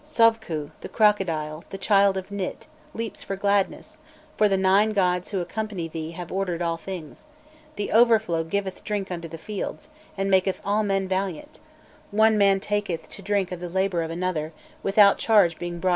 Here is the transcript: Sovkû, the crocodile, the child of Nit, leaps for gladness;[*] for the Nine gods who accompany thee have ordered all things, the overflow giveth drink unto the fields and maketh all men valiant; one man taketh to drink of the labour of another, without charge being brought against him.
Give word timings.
Sovkû, 0.03 0.71
the 0.81 0.89
crocodile, 0.89 1.63
the 1.69 1.77
child 1.77 2.17
of 2.17 2.31
Nit, 2.31 2.65
leaps 2.95 3.21
for 3.21 3.35
gladness;[*] 3.35 3.99
for 4.35 4.49
the 4.49 4.57
Nine 4.57 4.93
gods 4.93 5.29
who 5.29 5.41
accompany 5.41 5.87
thee 5.87 6.13
have 6.13 6.31
ordered 6.31 6.59
all 6.59 6.75
things, 6.77 7.27
the 7.75 7.91
overflow 7.91 8.43
giveth 8.43 8.83
drink 8.83 9.11
unto 9.11 9.27
the 9.27 9.37
fields 9.37 9.89
and 10.17 10.31
maketh 10.31 10.59
all 10.65 10.81
men 10.81 11.07
valiant; 11.07 11.59
one 12.09 12.35
man 12.35 12.59
taketh 12.59 13.11
to 13.11 13.21
drink 13.21 13.51
of 13.51 13.59
the 13.59 13.69
labour 13.69 14.01
of 14.01 14.09
another, 14.09 14.53
without 14.81 15.19
charge 15.19 15.59
being 15.59 15.73
brought 15.77 15.79
against 15.79 15.85
him. 15.85 15.89